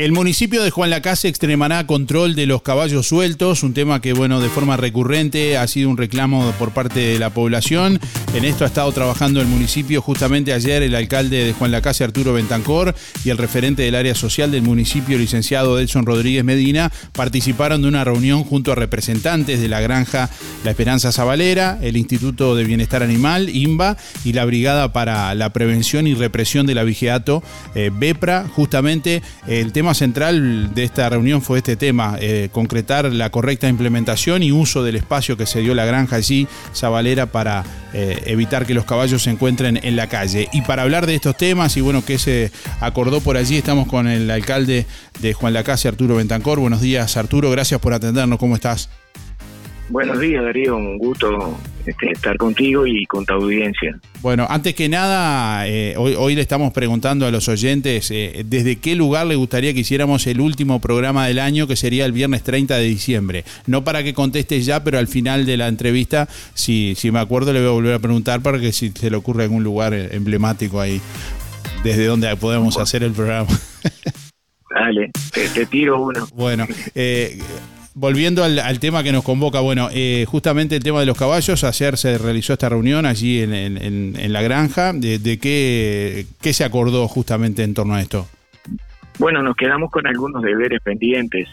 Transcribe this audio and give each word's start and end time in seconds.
El 0.00 0.12
municipio 0.12 0.62
de 0.62 0.70
Juan 0.70 0.88
Lacase 0.88 1.28
extremará 1.28 1.86
control 1.86 2.34
de 2.34 2.46
los 2.46 2.62
caballos 2.62 3.06
sueltos, 3.06 3.62
un 3.62 3.74
tema 3.74 4.00
que, 4.00 4.14
bueno, 4.14 4.40
de 4.40 4.48
forma 4.48 4.78
recurrente 4.78 5.58
ha 5.58 5.66
sido 5.66 5.90
un 5.90 5.98
reclamo 5.98 6.54
por 6.58 6.70
parte 6.70 7.00
de 7.00 7.18
la 7.18 7.28
población. 7.28 8.00
En 8.32 8.46
esto 8.46 8.64
ha 8.64 8.68
estado 8.68 8.90
trabajando 8.92 9.42
el 9.42 9.46
municipio. 9.46 10.00
Justamente 10.00 10.54
ayer 10.54 10.82
el 10.82 10.94
alcalde 10.94 11.44
de 11.44 11.52
Juan 11.52 11.70
Lacase, 11.70 12.02
Arturo 12.02 12.32
Bentancor, 12.32 12.94
y 13.26 13.28
el 13.28 13.36
referente 13.36 13.82
del 13.82 13.94
área 13.94 14.14
social 14.14 14.50
del 14.50 14.62
municipio, 14.62 15.18
licenciado 15.18 15.78
Edson 15.78 16.06
Rodríguez 16.06 16.44
Medina, 16.44 16.90
participaron 17.12 17.82
de 17.82 17.88
una 17.88 18.02
reunión 18.02 18.42
junto 18.42 18.72
a 18.72 18.76
representantes 18.76 19.60
de 19.60 19.68
la 19.68 19.82
granja 19.82 20.30
La 20.64 20.70
Esperanza 20.70 21.12
Zabalera, 21.12 21.78
el 21.82 21.98
Instituto 21.98 22.56
de 22.56 22.64
Bienestar 22.64 23.02
Animal, 23.02 23.54
INBA, 23.54 23.98
y 24.24 24.32
la 24.32 24.46
Brigada 24.46 24.94
para 24.94 25.34
la 25.34 25.52
Prevención 25.52 26.06
y 26.06 26.14
Represión 26.14 26.64
del 26.64 26.78
Abigeato, 26.78 27.42
eh, 27.74 27.90
BEPRA. 27.92 28.48
Justamente 28.48 29.22
el 29.46 29.72
tema 29.72 29.89
central 29.94 30.74
de 30.74 30.84
esta 30.84 31.08
reunión 31.08 31.42
fue 31.42 31.58
este 31.58 31.76
tema, 31.76 32.16
eh, 32.20 32.48
concretar 32.52 33.12
la 33.12 33.30
correcta 33.30 33.68
implementación 33.68 34.42
y 34.42 34.52
uso 34.52 34.82
del 34.82 34.96
espacio 34.96 35.36
que 35.36 35.46
se 35.46 35.60
dio 35.60 35.74
la 35.74 35.84
granja 35.84 36.16
allí, 36.16 36.46
Zabalera, 36.74 37.26
para 37.26 37.64
eh, 37.92 38.22
evitar 38.26 38.66
que 38.66 38.74
los 38.74 38.84
caballos 38.84 39.22
se 39.22 39.30
encuentren 39.30 39.78
en 39.82 39.96
la 39.96 40.08
calle. 40.08 40.48
Y 40.52 40.62
para 40.62 40.82
hablar 40.82 41.06
de 41.06 41.14
estos 41.14 41.36
temas 41.36 41.76
y 41.76 41.80
bueno, 41.80 42.04
que 42.04 42.18
se 42.18 42.50
acordó 42.80 43.20
por 43.20 43.36
allí, 43.36 43.56
estamos 43.56 43.88
con 43.88 44.08
el 44.08 44.30
alcalde 44.30 44.86
de 45.20 45.32
Juan 45.32 45.52
Lacase, 45.52 45.88
Arturo 45.88 46.16
Bentancor. 46.16 46.60
Buenos 46.60 46.80
días, 46.80 47.16
Arturo, 47.16 47.50
gracias 47.50 47.80
por 47.80 47.92
atendernos, 47.92 48.38
¿cómo 48.38 48.54
estás? 48.54 48.88
Buenos 49.90 50.20
días, 50.20 50.44
Darío. 50.44 50.76
Un 50.76 50.98
gusto 50.98 51.58
este, 51.84 52.12
estar 52.12 52.36
contigo 52.36 52.86
y 52.86 53.04
con 53.06 53.26
tu 53.26 53.32
audiencia. 53.32 53.98
Bueno, 54.22 54.46
antes 54.48 54.76
que 54.76 54.88
nada, 54.88 55.66
eh, 55.66 55.96
hoy, 55.96 56.36
le 56.36 56.40
estamos 56.40 56.72
preguntando 56.72 57.26
a 57.26 57.32
los 57.32 57.48
oyentes 57.48 58.08
eh, 58.12 58.44
desde 58.46 58.76
qué 58.76 58.94
lugar 58.94 59.26
le 59.26 59.34
gustaría 59.34 59.74
que 59.74 59.80
hiciéramos 59.80 60.28
el 60.28 60.40
último 60.40 60.80
programa 60.80 61.26
del 61.26 61.40
año, 61.40 61.66
que 61.66 61.74
sería 61.74 62.06
el 62.06 62.12
viernes 62.12 62.44
30 62.44 62.76
de 62.76 62.84
diciembre. 62.84 63.44
No 63.66 63.82
para 63.82 64.04
que 64.04 64.14
contestes 64.14 64.64
ya, 64.64 64.84
pero 64.84 64.96
al 64.98 65.08
final 65.08 65.44
de 65.44 65.56
la 65.56 65.66
entrevista, 65.66 66.28
si, 66.54 66.94
si 66.94 67.10
me 67.10 67.18
acuerdo, 67.18 67.52
le 67.52 67.58
voy 67.58 67.68
a 67.68 67.72
volver 67.72 67.94
a 67.94 67.98
preguntar 67.98 68.42
para 68.42 68.60
que 68.60 68.70
si 68.70 68.90
se 68.90 69.10
le 69.10 69.16
ocurre 69.16 69.42
algún 69.42 69.64
lugar 69.64 69.92
eh, 69.92 70.10
emblemático 70.12 70.80
ahí, 70.80 71.00
desde 71.82 72.06
donde 72.06 72.34
podemos 72.36 72.78
hacer 72.78 73.02
el 73.02 73.10
programa. 73.10 73.48
Dale, 74.70 75.10
te, 75.32 75.66
tiro 75.66 76.00
uno. 76.00 76.28
Bueno, 76.32 76.64
eh, 76.94 77.40
volviendo 77.94 78.44
al, 78.44 78.80
tema 78.80 79.02
que 79.02 79.12
nos 79.12 79.24
convoca, 79.24 79.60
bueno, 79.60 79.88
eh, 79.92 80.24
justamente 80.28 80.76
el 80.76 80.82
tema 80.82 81.00
de 81.00 81.06
los 81.06 81.18
caballos, 81.18 81.64
ayer 81.64 81.96
se 81.96 82.18
realizó 82.18 82.52
esta 82.52 82.68
reunión 82.68 83.06
allí 83.06 83.42
en, 83.42 84.32
la 84.32 84.42
granja, 84.42 84.92
¿de, 84.92 85.38
qué, 85.40 86.52
se 86.52 86.64
acordó 86.64 87.08
justamente 87.08 87.62
en 87.62 87.74
torno 87.74 87.94
a 87.94 88.00
esto? 88.00 88.26
Bueno, 89.18 89.42
nos 89.42 89.56
quedamos 89.56 89.90
con 89.90 90.06
algunos 90.06 90.42
deberes 90.42 90.80
pendientes. 90.82 91.48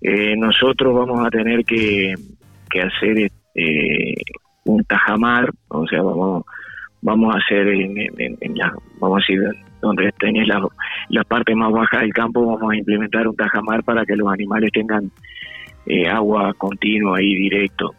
Eh, 0.00 0.34
nosotros 0.36 0.94
vamos 0.94 1.24
a 1.24 1.30
tener 1.30 1.64
que, 1.64 2.14
hacer 2.82 3.30
eh, 3.54 4.14
un 4.64 4.82
tajamar, 4.84 5.50
o 5.68 5.86
sea, 5.86 6.02
vamos, 6.02 6.44
vamos 7.02 7.34
a 7.34 7.38
hacer 7.38 7.68
en, 7.68 8.56
la, 8.56 8.72
vamos 8.98 9.22
a 9.28 9.32
ir 9.32 9.40
donde 9.80 10.10
tenés 10.18 10.46
la, 10.48 10.66
la 11.10 11.24
parte 11.24 11.54
más 11.54 11.70
baja 11.70 11.98
del 12.00 12.12
campo, 12.12 12.46
vamos 12.46 12.72
a 12.72 12.76
implementar 12.76 13.28
un 13.28 13.36
tajamar 13.36 13.82
para 13.84 14.06
que 14.06 14.16
los 14.16 14.32
animales 14.32 14.70
tengan 14.72 15.10
eh, 15.86 16.08
agua 16.08 16.54
continua 16.54 17.18
ahí 17.18 17.34
directo. 17.34 17.94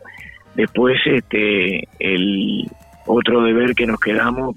Después, 0.56 1.00
este, 1.06 1.88
el 2.00 2.70
otro 3.06 3.44
deber 3.44 3.74
que 3.74 3.88
nos 3.88 4.00
quedamos 4.00 4.56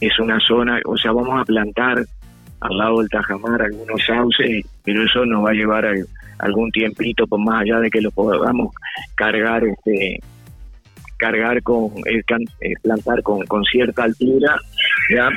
es 0.00 0.18
una 0.18 0.38
zona, 0.40 0.80
o 0.84 0.96
sea, 0.96 1.12
vamos 1.12 1.40
a 1.40 1.44
plantar 1.44 2.04
al 2.60 2.76
lado 2.76 3.00
del 3.00 3.08
Tajamar 3.08 3.62
algunos 3.62 4.04
sauces, 4.04 4.64
pero 4.84 5.04
eso 5.04 5.24
nos 5.26 5.44
va 5.44 5.50
a 5.50 5.54
llevar 5.54 5.86
algún 6.38 6.70
tiempito, 6.70 7.26
por 7.26 7.40
más 7.40 7.62
allá 7.62 7.80
de 7.80 7.90
que 7.90 8.00
lo 8.00 8.10
podamos 8.10 8.74
cargar, 9.14 9.64
este, 9.64 10.20
cargar 11.16 11.62
con, 11.62 11.90
eh, 12.06 12.22
eh, 12.60 12.74
plantar 12.82 13.22
con, 13.22 13.44
con 13.46 13.64
cierta 13.64 14.04
altura, 14.04 14.56
ya, 15.10 15.28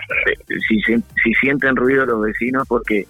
si, 0.68 0.80
si 0.82 1.34
sienten 1.42 1.76
ruido 1.76 2.06
los 2.06 2.22
vecinos 2.22 2.68
porque 2.68 3.06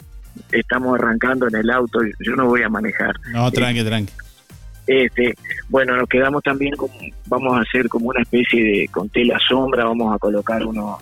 estamos 0.51 0.99
arrancando 0.99 1.47
en 1.47 1.55
el 1.55 1.69
auto, 1.69 1.99
yo 2.19 2.35
no 2.35 2.45
voy 2.45 2.63
a 2.63 2.69
manejar. 2.69 3.15
No, 3.31 3.49
tranqui, 3.51 3.83
tranqui. 3.83 4.13
Este, 4.87 5.33
bueno, 5.69 5.95
nos 5.97 6.07
quedamos 6.07 6.43
también 6.43 6.75
como, 6.75 6.93
vamos 7.27 7.57
a 7.57 7.61
hacer 7.61 7.89
como 7.89 8.09
una 8.09 8.21
especie 8.21 8.63
de, 8.63 8.87
con 8.89 9.09
tela 9.09 9.39
sombra, 9.47 9.85
vamos 9.85 10.13
a 10.13 10.19
colocar 10.19 10.63
unos, 10.63 10.99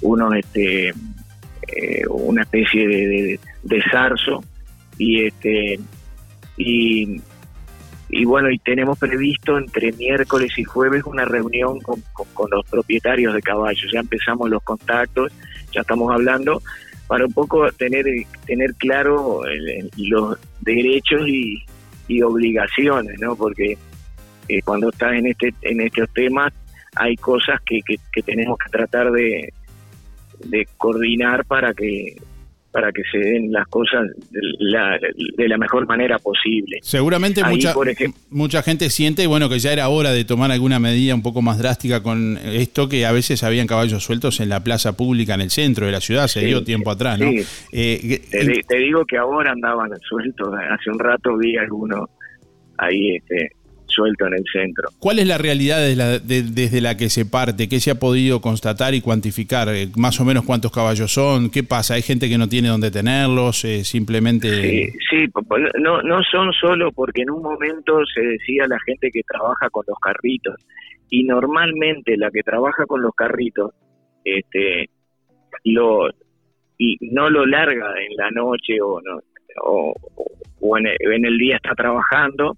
uno 0.00 0.32
este, 0.32 0.88
eh, 0.88 2.02
una 2.08 2.42
especie 2.42 2.88
de, 2.88 3.40
de, 3.62 3.82
zarzo 3.90 4.42
y 4.96 5.26
este, 5.26 5.78
y, 6.56 7.20
y 8.08 8.24
bueno, 8.24 8.50
y 8.50 8.58
tenemos 8.60 8.98
previsto 8.98 9.58
entre 9.58 9.92
miércoles 9.92 10.52
y 10.56 10.64
jueves 10.64 11.04
una 11.04 11.26
reunión 11.26 11.80
con, 11.80 12.02
con 12.14 12.50
los 12.50 12.64
propietarios 12.64 13.34
de 13.34 13.42
caballos. 13.42 13.92
Ya 13.92 14.00
empezamos 14.00 14.48
los 14.48 14.62
contactos, 14.62 15.30
ya 15.70 15.82
estamos 15.82 16.10
hablando 16.10 16.62
para 17.08 17.24
un 17.24 17.32
poco 17.32 17.68
tener, 17.72 18.04
tener 18.46 18.74
claro 18.74 19.42
los 19.96 20.38
derechos 20.60 21.26
y, 21.26 21.64
obligaciones, 22.22 23.20
¿no? 23.20 23.36
Porque 23.36 23.76
eh, 24.48 24.62
cuando 24.62 24.88
estás 24.88 25.12
en 25.12 25.26
este 25.26 25.52
en 25.60 25.82
estos 25.82 26.08
temas 26.14 26.54
hay 26.96 27.16
cosas 27.16 27.60
que, 27.66 27.80
que, 27.84 28.22
tenemos 28.22 28.58
que 28.58 28.70
tratar 28.70 29.12
de, 29.12 29.52
de 30.38 30.66
coordinar 30.78 31.44
para 31.44 31.74
que 31.74 32.16
para 32.78 32.92
que 32.92 33.02
se 33.10 33.18
den 33.18 33.50
las 33.50 33.66
cosas 33.66 34.06
de 34.30 34.40
la, 34.60 34.96
de 35.36 35.48
la 35.48 35.58
mejor 35.58 35.84
manera 35.88 36.16
posible. 36.20 36.78
Seguramente 36.80 37.42
mucha, 37.42 37.74
mucha 38.30 38.62
gente 38.62 38.88
siente 38.88 39.26
bueno 39.26 39.48
que 39.48 39.58
ya 39.58 39.72
era 39.72 39.88
hora 39.88 40.12
de 40.12 40.24
tomar 40.24 40.52
alguna 40.52 40.78
medida 40.78 41.12
un 41.12 41.22
poco 41.22 41.42
más 41.42 41.58
drástica 41.58 42.04
con 42.04 42.38
esto 42.44 42.88
que 42.88 43.04
a 43.04 43.10
veces 43.10 43.42
habían 43.42 43.66
caballos 43.66 44.04
sueltos 44.04 44.38
en 44.38 44.48
la 44.48 44.62
plaza 44.62 44.96
pública 44.96 45.34
en 45.34 45.40
el 45.40 45.50
centro 45.50 45.86
de 45.86 45.92
la 45.92 46.00
ciudad, 46.00 46.28
se 46.28 46.44
dio 46.44 46.62
tiempo 46.62 46.92
atrás, 46.92 47.18
¿no? 47.18 47.26
Eh, 47.72 48.20
te, 48.68 48.76
digo 48.76 49.04
que 49.04 49.18
ahora 49.18 49.50
andaban 49.50 49.90
sueltos, 50.08 50.48
hace 50.70 50.90
un 50.90 51.00
rato 51.00 51.36
vi 51.36 51.56
algunos 51.56 52.08
ahí 52.76 53.16
este, 53.16 53.50
suelto 53.88 54.26
en 54.26 54.34
el 54.34 54.44
centro. 54.52 54.88
¿Cuál 54.98 55.18
es 55.18 55.26
la 55.26 55.38
realidad 55.38 55.78
desde 55.80 56.80
la 56.80 56.96
que 56.96 57.08
se 57.08 57.26
parte? 57.26 57.68
¿Qué 57.68 57.80
se 57.80 57.90
ha 57.90 57.98
podido 57.98 58.40
constatar 58.40 58.94
y 58.94 59.00
cuantificar? 59.00 59.68
Eh, 59.68 59.88
¿Más 59.96 60.20
o 60.20 60.24
menos 60.24 60.44
cuántos 60.44 60.72
caballos 60.72 61.12
son? 61.12 61.50
¿Qué 61.50 61.62
pasa? 61.62 61.94
¿Hay 61.94 62.02
gente 62.02 62.28
que 62.28 62.38
no 62.38 62.48
tiene 62.48 62.68
dónde 62.68 62.90
tenerlos? 62.90 63.64
Eh, 63.64 63.84
simplemente... 63.84 64.48
Sí, 64.48 64.98
sí, 65.10 65.32
no, 65.80 66.02
no 66.02 66.22
son 66.30 66.52
solo 66.52 66.92
porque 66.92 67.22
en 67.22 67.30
un 67.30 67.42
momento 67.42 68.00
se 68.14 68.20
decía 68.20 68.66
la 68.68 68.78
gente 68.86 69.10
que 69.10 69.22
trabaja 69.22 69.68
con 69.70 69.84
los 69.86 69.98
carritos 69.98 70.54
y 71.10 71.24
normalmente 71.24 72.16
la 72.16 72.30
que 72.30 72.42
trabaja 72.42 72.84
con 72.86 73.02
los 73.02 73.14
carritos 73.14 73.72
este 74.24 74.90
lo 75.64 76.08
y 76.76 76.96
no 77.12 77.30
lo 77.30 77.46
larga 77.46 77.94
en 77.98 78.14
la 78.16 78.30
noche 78.30 78.80
o 78.80 79.00
no 79.00 79.20
o, 79.62 79.94
o 80.60 80.78
en 80.78 81.24
el 81.24 81.38
día 81.38 81.56
está 81.56 81.74
trabajando 81.74 82.56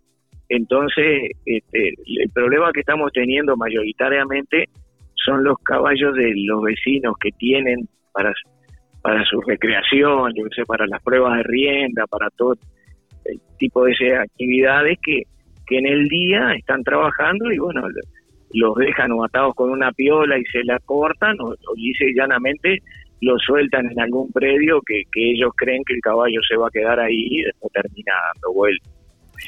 entonces, 0.50 1.30
este, 1.46 1.94
el 2.06 2.30
problema 2.34 2.72
que 2.72 2.80
estamos 2.80 3.12
teniendo 3.12 3.56
mayoritariamente 3.56 4.68
son 5.14 5.44
los 5.44 5.56
caballos 5.58 6.16
de 6.16 6.32
los 6.44 6.60
vecinos 6.62 7.14
que 7.20 7.30
tienen 7.30 7.88
para, 8.12 8.34
para 9.00 9.24
su 9.26 9.40
recreación, 9.42 10.32
yo 10.34 10.44
sé, 10.54 10.64
para 10.64 10.88
las 10.88 11.00
pruebas 11.04 11.36
de 11.36 11.42
rienda, 11.44 12.04
para 12.08 12.28
todo 12.30 12.54
tipo 13.58 13.84
de 13.84 14.16
actividades 14.16 14.98
que, 15.04 15.22
que 15.68 15.78
en 15.78 15.86
el 15.86 16.08
día 16.08 16.52
están 16.54 16.82
trabajando 16.82 17.52
y 17.52 17.58
bueno, 17.58 17.82
los 18.52 18.74
dejan 18.74 19.12
o 19.12 19.24
atados 19.24 19.54
con 19.54 19.70
una 19.70 19.92
piola 19.92 20.36
y 20.36 20.44
se 20.46 20.64
la 20.64 20.80
cortan 20.80 21.36
o, 21.40 21.50
o 21.50 21.74
dice 21.76 22.06
llanamente 22.12 22.78
los 23.20 23.40
sueltan 23.42 23.88
en 23.88 24.00
algún 24.00 24.32
predio 24.32 24.80
que, 24.84 25.02
que 25.12 25.30
ellos 25.30 25.52
creen 25.56 25.84
que 25.86 25.94
el 25.94 26.00
caballo 26.00 26.40
se 26.48 26.56
va 26.56 26.66
a 26.66 26.70
quedar 26.70 26.98
ahí 26.98 27.28
y 27.30 27.42
después 27.42 27.72
termina 27.72 28.14
dando 28.34 28.52
vuelta. 28.52 28.90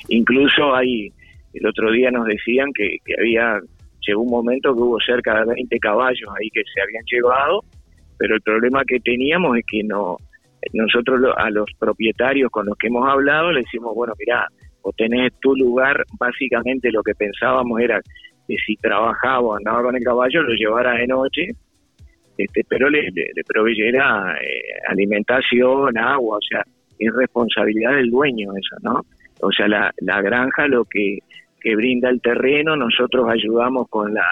Incluso 0.09 0.75
hay, 0.75 1.13
el 1.55 1.67
otro 1.67 1.91
día 1.91 2.11
nos 2.11 2.27
decían 2.27 2.71
que, 2.75 2.99
había, 3.19 3.61
llegó 4.07 4.23
un 4.23 4.31
momento 4.31 4.75
que 4.75 4.81
hubo 4.81 4.99
cerca 5.01 5.41
de 5.41 5.55
20 5.55 5.79
caballos 5.79 6.31
ahí 6.39 6.49
que 6.51 6.63
se 6.73 6.81
habían 6.81 7.05
llevado, 7.11 7.65
pero 8.19 8.35
el 8.35 8.43
problema 8.43 8.83
que 8.87 9.01
teníamos 9.01 9.59
es 9.59 9.65
que 9.67 9.83
no 9.85 10.17
nosotros 10.73 11.21
a 11.37 11.51
los 11.51 11.67
propietarios 11.79 12.51
con 12.51 12.67
los 12.67 12.77
que 12.79 12.87
hemos 12.87 13.09
hablado 13.09 13.53
le 13.53 13.63
decimos, 13.63 13.95
bueno, 13.95 14.15
mira, 14.19 14.47
o 14.83 14.93
tenés 14.93 15.33
tu 15.41 15.55
lugar, 15.57 16.05
básicamente 16.19 16.91
lo 16.91 17.03
que 17.03 17.15
pensábamos 17.15 17.81
era 17.81 18.01
que 18.47 18.57
si 18.65 18.77
trabajaba 18.77 19.41
o 19.41 19.57
andaba 19.57 19.83
con 19.83 19.97
el 19.97 20.05
caballo 20.05 20.43
lo 20.43 20.55
llevara 20.55 20.95
de 20.95 21.07
noche, 21.07 21.49
este, 22.37 22.65
pero 22.69 22.89
le, 22.91 23.03
le, 23.11 23.45
proveyera 23.47 24.35
eh, 24.41 24.63
alimentación, 24.89 25.97
agua, 25.99 26.39
o 26.39 26.43
sea, 26.49 26.65
es 26.99 27.13
responsabilidad 27.15 27.93
del 27.97 28.11
dueño 28.11 28.53
eso, 28.53 28.77
¿no? 28.83 29.03
O 29.43 29.51
sea, 29.51 29.67
la, 29.69 29.93
la 29.99 30.23
granja 30.23 30.69
lo 30.69 30.85
que, 30.85 31.19
que 31.61 31.75
brinda 31.75 32.09
el 32.09 32.21
terreno, 32.21 32.77
nosotros 32.77 33.29
ayudamos 33.29 33.89
con 33.89 34.15
la 34.15 34.27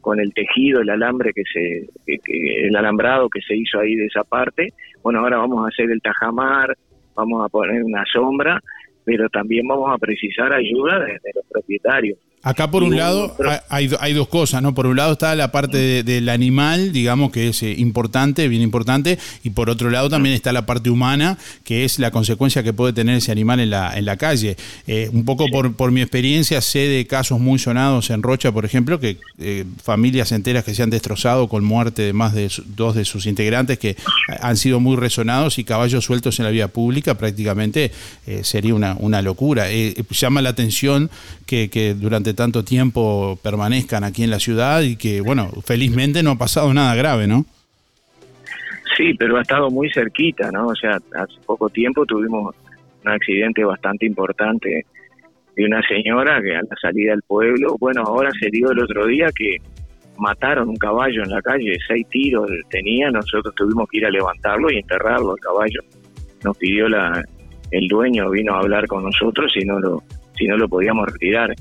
con 0.00 0.18
el 0.18 0.34
tejido, 0.34 0.80
el 0.80 0.90
alambre 0.90 1.32
que 1.32 1.44
se, 1.44 1.88
el 2.06 2.74
alambrado 2.74 3.28
que 3.28 3.40
se 3.40 3.56
hizo 3.56 3.78
ahí 3.78 3.94
de 3.94 4.06
esa 4.06 4.24
parte. 4.24 4.72
Bueno, 5.00 5.20
ahora 5.20 5.38
vamos 5.38 5.64
a 5.64 5.68
hacer 5.68 5.92
el 5.92 6.02
tajamar, 6.02 6.76
vamos 7.14 7.44
a 7.44 7.48
poner 7.48 7.84
una 7.84 8.04
sombra, 8.12 8.60
pero 9.04 9.28
también 9.28 9.64
vamos 9.68 9.94
a 9.94 9.98
precisar 9.98 10.52
ayuda 10.52 10.98
de 10.98 11.20
los 11.36 11.46
propietarios. 11.48 12.18
Acá 12.44 12.72
por 12.72 12.82
un 12.82 12.96
lado 12.96 13.36
hay, 13.68 13.88
hay, 14.00 14.12
dos 14.14 14.26
cosas, 14.26 14.62
¿no? 14.62 14.74
Por 14.74 14.86
un 14.86 14.96
lado 14.96 15.12
está 15.12 15.32
la 15.36 15.52
parte 15.52 16.02
del 16.02 16.28
animal, 16.28 16.90
digamos, 16.90 17.30
que 17.30 17.48
es 17.48 17.62
eh, 17.62 17.72
importante, 17.78 18.48
bien 18.48 18.62
importante, 18.62 19.16
y 19.44 19.50
por 19.50 19.70
otro 19.70 19.90
lado 19.90 20.10
también 20.10 20.34
está 20.34 20.52
la 20.52 20.66
parte 20.66 20.90
humana, 20.90 21.38
que 21.62 21.84
es 21.84 22.00
la 22.00 22.10
consecuencia 22.10 22.64
que 22.64 22.72
puede 22.72 22.92
tener 22.92 23.18
ese 23.18 23.30
animal 23.30 23.60
en 23.60 23.70
la, 23.70 23.96
en 23.96 24.06
la 24.06 24.16
calle. 24.16 24.56
Eh, 24.88 25.08
un 25.12 25.24
poco 25.24 25.46
por, 25.52 25.76
por 25.76 25.92
mi 25.92 26.00
experiencia 26.00 26.60
sé 26.62 26.80
de 26.80 27.06
casos 27.06 27.38
muy 27.38 27.60
sonados 27.60 28.10
en 28.10 28.24
Rocha, 28.24 28.50
por 28.50 28.64
ejemplo, 28.64 28.98
que 28.98 29.18
eh, 29.38 29.64
familias 29.80 30.32
enteras 30.32 30.64
que 30.64 30.74
se 30.74 30.82
han 30.82 30.90
destrozado 30.90 31.48
con 31.48 31.62
muerte 31.62 32.02
de 32.02 32.12
más 32.12 32.34
de 32.34 32.50
dos 32.74 32.96
de 32.96 33.04
sus 33.04 33.26
integrantes 33.26 33.78
que 33.78 33.96
han 34.40 34.56
sido 34.56 34.80
muy 34.80 34.96
resonados 34.96 35.60
y 35.60 35.64
caballos 35.64 36.04
sueltos 36.04 36.40
en 36.40 36.46
la 36.46 36.50
vía 36.50 36.66
pública 36.66 37.14
prácticamente 37.14 37.92
sería 38.42 38.74
una, 38.74 38.96
una 38.98 39.22
locura. 39.22 39.66
llama 40.10 40.42
la 40.42 40.50
atención 40.50 41.08
que, 41.46 41.70
que 41.70 41.94
durante 41.94 42.31
tanto 42.34 42.64
tiempo 42.64 43.38
permanezcan 43.42 44.04
aquí 44.04 44.22
en 44.22 44.30
la 44.30 44.38
ciudad 44.38 44.82
y 44.82 44.96
que, 44.96 45.20
bueno, 45.20 45.50
felizmente 45.64 46.22
no 46.22 46.32
ha 46.32 46.38
pasado 46.38 46.72
nada 46.72 46.94
grave, 46.94 47.26
¿no? 47.26 47.44
Sí, 48.96 49.14
pero 49.14 49.38
ha 49.38 49.42
estado 49.42 49.70
muy 49.70 49.90
cerquita, 49.90 50.50
¿no? 50.50 50.68
O 50.68 50.74
sea, 50.74 50.98
hace 51.14 51.34
poco 51.46 51.70
tiempo 51.70 52.04
tuvimos 52.04 52.54
un 53.04 53.10
accidente 53.10 53.64
bastante 53.64 54.06
importante 54.06 54.86
de 55.56 55.64
una 55.64 55.82
señora 55.86 56.40
que 56.42 56.54
a 56.54 56.62
la 56.62 56.76
salida 56.80 57.12
del 57.12 57.22
pueblo, 57.22 57.76
bueno, 57.78 58.02
ahora 58.02 58.30
se 58.38 58.48
dio 58.50 58.70
el 58.70 58.78
otro 58.80 59.06
día 59.06 59.28
que 59.34 59.56
mataron 60.18 60.68
un 60.68 60.76
caballo 60.76 61.22
en 61.22 61.30
la 61.30 61.42
calle, 61.42 61.76
seis 61.86 62.06
tiros 62.08 62.48
tenía, 62.70 63.10
nosotros 63.10 63.54
tuvimos 63.54 63.88
que 63.88 63.98
ir 63.98 64.06
a 64.06 64.10
levantarlo 64.10 64.70
y 64.70 64.78
enterrarlo 64.78 65.34
el 65.34 65.40
caballo. 65.40 65.80
Nos 66.44 66.56
pidió 66.58 66.88
la, 66.88 67.22
el 67.70 67.88
dueño, 67.88 68.30
vino 68.30 68.54
a 68.54 68.60
hablar 68.60 68.86
con 68.86 69.04
nosotros 69.04 69.50
si 69.52 69.64
no 69.64 69.78
lo, 69.80 70.02
si 70.36 70.46
no 70.46 70.56
lo 70.56 70.68
podíamos 70.68 71.06
retirar. 71.10 71.54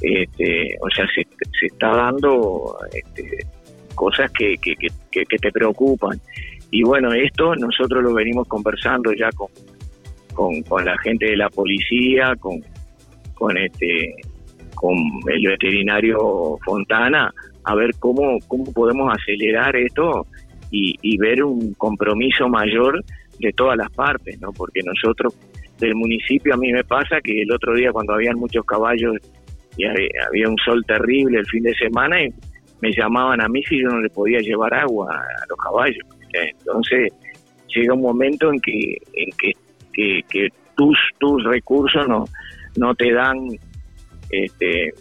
Este, 0.00 0.76
o 0.80 0.88
sea, 0.90 1.06
se, 1.14 1.22
se 1.58 1.66
está 1.66 1.94
dando 1.94 2.76
este, 2.92 3.46
cosas 3.94 4.30
que, 4.32 4.56
que, 4.58 5.38
te 5.38 5.52
preocupan. 5.52 6.20
Y 6.70 6.82
bueno, 6.82 7.12
esto 7.12 7.54
nosotros 7.56 8.02
lo 8.02 8.14
venimos 8.14 8.48
conversando 8.48 9.12
ya 9.12 9.28
con, 9.32 10.62
con, 10.62 10.84
la 10.84 10.96
gente 10.98 11.26
de 11.26 11.36
la 11.36 11.50
policía, 11.50 12.34
con, 12.40 12.60
con, 13.34 13.56
este, 13.56 14.14
con 14.74 14.96
el 15.28 15.46
veterinario 15.46 16.58
Fontana, 16.64 17.32
a 17.64 17.74
ver 17.74 17.90
cómo, 17.98 18.38
cómo 18.48 18.64
podemos 18.72 19.12
acelerar 19.14 19.76
esto 19.76 20.26
y, 20.70 20.96
y 21.02 21.18
ver 21.18 21.44
un 21.44 21.74
compromiso 21.74 22.48
mayor 22.48 23.04
de 23.38 23.52
todas 23.52 23.76
las 23.76 23.90
partes, 23.90 24.40
¿no? 24.40 24.52
Porque 24.52 24.80
nosotros 24.82 25.36
del 25.78 25.94
municipio 25.94 26.54
a 26.54 26.56
mí 26.56 26.72
me 26.72 26.84
pasa 26.84 27.20
que 27.22 27.42
el 27.42 27.52
otro 27.52 27.74
día 27.74 27.92
cuando 27.92 28.14
habían 28.14 28.38
muchos 28.38 28.64
caballos 28.64 29.16
y 29.76 29.84
había 29.84 30.48
un 30.48 30.56
sol 30.58 30.84
terrible 30.86 31.38
el 31.38 31.46
fin 31.46 31.62
de 31.62 31.74
semana 31.74 32.22
y 32.22 32.32
me 32.80 32.92
llamaban 32.92 33.40
a 33.40 33.48
mí 33.48 33.62
si 33.64 33.80
yo 33.80 33.88
no 33.88 34.00
le 34.00 34.10
podía 34.10 34.40
llevar 34.40 34.74
agua 34.74 35.14
a 35.14 35.46
los 35.48 35.58
caballos. 35.58 36.06
Entonces 36.32 37.12
llega 37.68 37.94
un 37.94 38.02
momento 38.02 38.52
en 38.52 38.60
que 38.60 38.96
en 39.14 39.30
que, 39.38 40.48
tus 40.74 40.96
tus 41.18 41.44
recursos 41.44 42.08
no 42.08 42.24
no 42.76 42.94
te 42.94 43.12
dan 43.12 43.36
este 44.30 44.92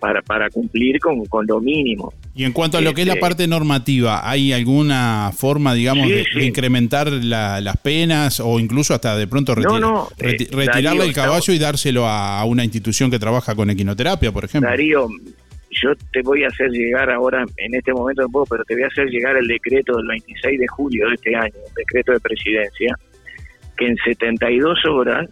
para, 0.00 0.22
para 0.22 0.48
cumplir 0.48 0.98
con, 1.00 1.24
con 1.26 1.46
lo 1.46 1.60
mínimo. 1.60 2.12
Y 2.38 2.44
en 2.44 2.52
cuanto 2.52 2.78
a 2.78 2.80
lo 2.80 2.94
que 2.94 3.00
es 3.00 3.06
la 3.08 3.14
este, 3.14 3.20
parte 3.20 3.48
normativa, 3.48 4.20
¿hay 4.22 4.52
alguna 4.52 5.32
forma, 5.36 5.74
digamos, 5.74 6.08
de, 6.08 6.24
incrementar 6.40 7.10
las 7.10 7.76
penas 7.78 8.38
o 8.38 8.60
incluso 8.60 8.94
hasta 8.94 9.16
de 9.16 9.26
pronto 9.26 9.54
eh, 9.54 10.46
retirarle 10.52 11.04
el 11.04 11.12
caballo 11.12 11.52
y 11.52 11.58
dárselo 11.58 12.06
a, 12.06 12.44
una 12.44 12.62
institución 12.62 13.10
que 13.10 13.18
trabaja 13.18 13.56
con 13.56 13.70
equinoterapia, 13.70 14.30
por 14.30 14.44
ejemplo? 14.44 14.70
Darío, 14.70 15.08
yo 15.82 15.90
te 16.12 16.22
voy 16.22 16.44
a 16.44 16.46
hacer 16.46 16.70
llegar 16.70 17.10
ahora, 17.10 17.44
en 17.56 17.74
este 17.74 17.92
momento 17.92 18.22
no 18.22 18.28
puedo, 18.28 18.46
pero 18.46 18.64
te 18.66 18.74
voy 18.74 18.84
a 18.84 18.86
hacer 18.86 19.08
llegar 19.08 19.36
el 19.36 19.48
decreto 19.48 19.96
del 19.96 20.06
26 20.06 20.60
de 20.60 20.68
julio 20.68 21.08
de 21.08 21.14
este 21.16 21.34
año, 21.34 21.54
el 21.66 21.74
decreto 21.74 22.12
de 22.12 22.20
presidencia, 22.20 22.94
que 23.76 23.84
en 23.84 23.96
72 23.96 24.78
horas 24.86 25.28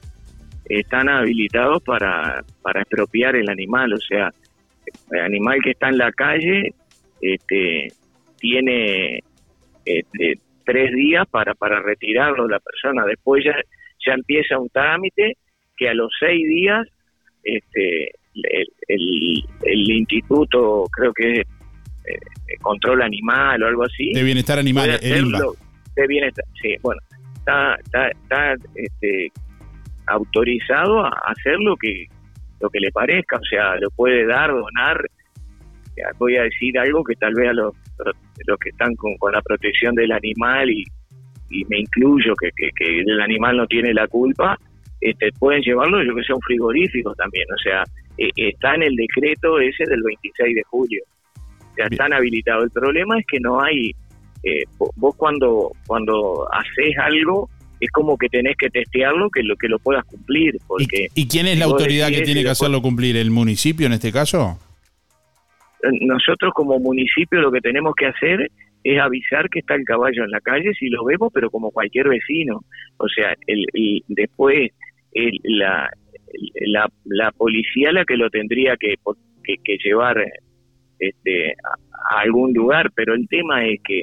están 0.69 1.09
habilitados 1.09 1.81
para, 1.85 2.43
para 2.63 2.81
expropiar 2.81 3.37
el 3.37 3.49
animal, 3.49 3.93
o 3.93 4.01
sea, 4.01 4.29
el 5.13 5.21
animal 5.21 5.61
que 5.63 5.71
está 5.71 5.89
en 5.89 5.99
la 5.99 6.11
calle 6.11 6.75
este, 7.21 7.89
tiene 8.39 9.23
este, 9.85 10.39
tres 10.65 10.93
días 10.95 11.27
para, 11.29 11.55
para 11.55 11.81
retirarlo 11.81 12.49
la 12.49 12.61
persona. 12.61 13.05
Después 13.07 13.45
ya, 13.45 13.55
ya 14.05 14.15
empieza 14.15 14.59
un 14.59 14.69
trámite 14.69 15.37
que 15.77 15.89
a 15.89 15.95
los 15.95 16.11
seis 16.19 16.47
días 16.47 16.87
este, 17.43 18.11
el, 18.89 19.45
el, 19.63 19.91
instituto, 19.91 20.85
creo 20.91 21.13
que 21.13 21.41
es 21.41 21.47
eh, 22.07 22.57
control 22.61 23.03
animal 23.03 23.63
o 23.63 23.67
algo 23.67 23.85
así. 23.85 24.13
De 24.13 24.23
bienestar 24.23 24.59
animal, 24.59 24.99
el 25.03 25.33
De 25.95 26.07
bienestar, 26.07 26.45
sí, 26.61 26.75
bueno, 26.83 27.01
está, 27.39 27.77
está, 27.77 28.09
está 28.09 28.55
este, 28.75 29.33
autorizado 30.07 31.05
a 31.05 31.11
hacer 31.27 31.59
lo 31.61 31.77
que, 31.77 32.07
lo 32.61 32.69
que 32.71 32.81
le 32.81 32.91
parezca, 32.91 33.37
o 33.37 33.45
sea, 33.45 33.77
lo 33.77 33.91
puede 33.91 34.27
dar, 34.27 34.51
donar, 34.51 35.05
voy 36.19 36.37
a 36.37 36.43
decir 36.43 36.79
algo 36.79 37.03
que 37.05 37.15
tal 37.15 37.35
vez 37.35 37.51
a 37.51 37.53
los, 37.53 37.75
los 38.47 38.59
que 38.59 38.71
están 38.71 38.95
con, 38.97 39.15
la 39.33 39.43
protección 39.43 39.95
del 39.95 40.13
animal 40.13 40.71
y, 40.71 40.85
me 41.69 41.79
incluyo 41.79 42.35
que, 42.35 42.51
que, 42.57 43.01
el 43.01 43.21
animal 43.21 43.57
no 43.57 43.67
tiene 43.69 43.95
la 43.95 44.09
culpa, 44.09 44.59
este, 45.01 45.31
pueden 45.39 45.63
llevarlo, 45.63 46.03
yo 46.03 46.15
que 46.15 46.23
sé, 46.25 46.33
un 46.33 46.41
frigorífico 46.41 47.15
también. 47.15 47.47
O 47.55 47.59
sea, 47.59 47.85
eh, 48.19 48.31
está 48.37 48.75
en 48.75 48.83
el 48.83 48.97
decreto 48.97 49.61
ese 49.61 49.85
del 49.85 50.03
26 50.03 50.55
de 50.55 50.63
julio. 50.65 51.03
Ya 51.79 51.85
están 51.85 52.13
habilitados. 52.13 52.65
El 52.65 52.71
problema 52.71 53.19
es 53.19 53.27
que 53.31 53.39
no 53.39 53.63
hay, 53.63 53.93
eh, 54.43 54.65
vos 54.97 55.15
cuando, 55.17 55.71
cuando 55.87 56.49
haces 56.53 56.97
algo, 56.99 57.49
es 57.81 57.91
como 57.91 58.17
que 58.17 58.29
tenés 58.29 58.57
que 58.57 58.71
testearlo 58.71 59.29
que 59.31 59.43
lo 59.43 59.57
que 59.57 59.69
lo 59.69 59.79
puedas 59.79 60.05
cumplir. 60.05 60.57
Porque 60.67 61.09
¿Y, 61.15 61.29
quién 61.29 61.47
es 61.47 61.59
la 61.59 61.67
autoridad 61.67 62.09
que 62.09 62.23
tiene 62.23 62.43
que 62.43 62.51
hacerlo 62.51 62.81
cumplir? 62.81 63.17
¿El 63.17 63.31
municipio 63.31 63.87
en 63.87 63.93
este 63.93 64.13
caso? 64.13 64.59
Nosotros 66.01 66.53
como 66.55 66.79
municipio 66.79 67.41
lo 67.41 67.53
que 67.53 67.61
tenemos 67.61 67.95
que 67.95 68.07
hacer 68.07 68.51
es 68.85 69.01
avisar 69.01 69.49
que 69.51 69.61
está 69.61 69.75
el 69.75 69.85
caballo 69.85 70.25
en 70.25 70.31
la 70.31 70.41
calle 70.41 70.73
si 70.79 70.89
lo 70.89 71.05
vemos, 71.05 71.33
pero 71.33 71.51
como 71.51 71.71
cualquier 71.71 72.09
vecino. 72.09 72.61
O 72.99 73.09
sea, 73.09 73.35
el, 73.47 73.67
después 74.09 74.71
la, 75.43 75.91
la, 76.67 76.89
la, 77.05 77.31
policía 77.33 77.93
la 77.93 78.05
que 78.05 78.17
lo 78.17 78.31
tendría 78.31 78.77
que, 78.77 78.95
que, 79.43 79.79
llevar 79.83 80.25
este, 80.99 81.53
a, 81.53 82.21
algún 82.21 82.53
lugar, 82.53 82.91
pero 82.95 83.15
el 83.15 83.27
tema 83.29 83.67
es 83.67 83.81
que 83.83 84.03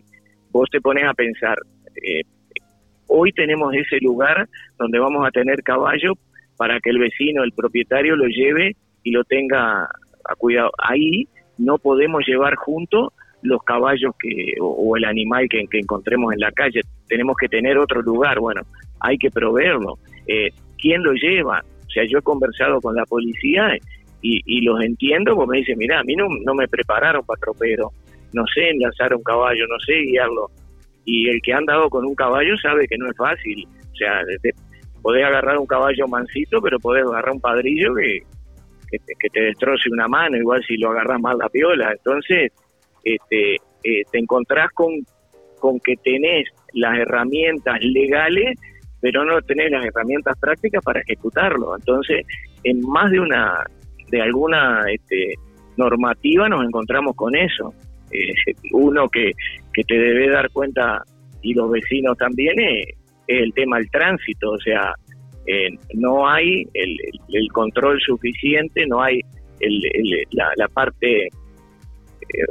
vos 0.51 0.69
te 0.69 0.81
pones 0.81 1.05
a 1.05 1.13
pensar, 1.13 1.57
eh, 2.03 2.23
hoy 3.07 3.31
tenemos 3.31 3.73
ese 3.73 3.99
lugar 3.99 4.47
donde 4.77 4.99
vamos 4.99 5.25
a 5.25 5.31
tener 5.31 5.63
caballo 5.63 6.13
para 6.57 6.79
que 6.79 6.89
el 6.89 6.99
vecino, 6.99 7.43
el 7.43 7.53
propietario 7.53 8.15
lo 8.15 8.25
lleve 8.27 8.75
y 9.03 9.11
lo 9.11 9.23
tenga 9.23 9.83
a 9.83 10.35
cuidado. 10.37 10.71
Ahí 10.77 11.27
no 11.63 11.77
podemos 11.77 12.23
llevar 12.27 12.55
juntos 12.55 13.13
los 13.41 13.61
caballos 13.63 14.13
que 14.19 14.53
o, 14.59 14.95
el 14.97 15.05
animal 15.05 15.47
que, 15.49 15.65
encontremos 15.77 16.33
en 16.33 16.39
la 16.39 16.51
calle. 16.51 16.81
Tenemos 17.07 17.35
que 17.37 17.47
tener 17.47 17.77
otro 17.77 18.01
lugar. 18.01 18.39
Bueno, 18.39 18.61
hay 18.99 19.17
que 19.17 19.29
proveerlo. 19.29 19.97
Eh, 20.27 20.49
¿Quién 20.77 21.03
lo 21.03 21.13
lleva? 21.13 21.63
O 21.85 21.89
sea, 21.89 22.03
yo 22.09 22.19
he 22.19 22.21
conversado 22.21 22.79
con 22.81 22.95
la 22.95 23.05
policía 23.05 23.77
y, 24.21 24.61
los 24.61 24.81
entiendo 24.81 25.35
porque 25.35 25.51
me 25.51 25.57
dicen, 25.57 25.77
mira, 25.77 25.99
a 25.99 26.03
mí 26.03 26.15
no, 26.15 26.27
me 26.55 26.67
prepararon 26.67 27.25
para 27.25 27.39
tropero, 27.41 27.91
no 28.31 28.45
sé 28.53 28.69
enlazar 28.69 29.13
un 29.13 29.21
caballo, 29.21 29.67
no 29.67 29.77
sé 29.79 29.93
guiarlo. 30.01 30.49
Y 31.05 31.27
el 31.27 31.41
que 31.41 31.53
ha 31.53 31.57
andado 31.57 31.89
con 31.89 32.05
un 32.05 32.15
caballo 32.15 32.55
sabe 32.57 32.87
que 32.87 32.97
no 32.97 33.09
es 33.09 33.17
fácil. 33.17 33.67
O 33.91 33.95
sea, 33.95 34.21
podés 35.01 35.25
agarrar 35.25 35.57
un 35.57 35.65
caballo 35.65 36.07
mansito, 36.07 36.61
pero 36.61 36.79
podés 36.79 37.03
agarrar 37.03 37.33
un 37.33 37.41
padrillo 37.41 37.93
que, 37.95 38.21
que, 39.19 39.29
te 39.29 39.41
destroce 39.41 39.89
una 39.91 40.07
mano, 40.07 40.37
igual 40.37 40.63
si 40.67 40.77
lo 40.77 40.91
agarras 40.91 41.19
mal 41.19 41.37
la 41.37 41.49
piola. 41.49 41.91
Entonces, 41.91 42.51
este, 43.03 43.55
eh, 43.83 44.03
te 44.11 44.19
encontrás 44.19 44.69
con, 44.73 44.91
con 45.59 45.79
que 45.79 45.95
tenés 45.97 46.47
las 46.73 46.97
herramientas 46.97 47.79
legales, 47.81 48.57
pero 49.01 49.25
no 49.25 49.41
tenés 49.41 49.71
las 49.71 49.85
herramientas 49.85 50.37
prácticas 50.39 50.83
para 50.83 51.01
ejecutarlo. 51.01 51.75
Entonces, 51.75 52.25
en 52.63 52.81
más 52.81 53.11
de 53.11 53.19
una, 53.19 53.63
de 54.09 54.21
alguna 54.21 54.83
este, 54.91 55.33
normativa 55.77 56.47
nos 56.49 56.65
encontramos 56.65 57.15
con 57.15 57.35
eso. 57.35 57.73
Eh, 58.11 58.53
uno 58.71 59.09
que, 59.09 59.31
que 59.73 59.83
te 59.83 59.95
debe 59.95 60.29
dar 60.29 60.49
cuenta, 60.51 61.03
y 61.41 61.53
los 61.53 61.71
vecinos 61.71 62.17
también, 62.17 62.59
es 62.59 62.95
el 63.27 63.53
tema 63.53 63.77
del 63.77 63.89
tránsito, 63.89 64.51
o 64.51 64.59
sea, 64.59 64.93
eh, 65.47 65.69
no 65.93 66.27
hay 66.27 66.67
el, 66.73 67.47
control 67.51 67.99
suficiente, 68.01 68.85
no 68.87 69.01
hay 69.01 69.21
la, 70.31 70.67
parte, 70.69 71.25
eh, 71.25 71.29